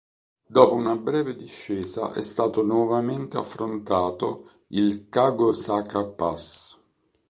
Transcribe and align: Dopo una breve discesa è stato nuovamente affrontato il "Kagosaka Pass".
Dopo 0.49 0.73
una 0.73 0.95
breve 0.95 1.35
discesa 1.35 2.11
è 2.11 2.21
stato 2.21 2.63
nuovamente 2.63 3.37
affrontato 3.37 4.61
il 4.69 5.09
"Kagosaka 5.09 6.03
Pass". 6.05 6.75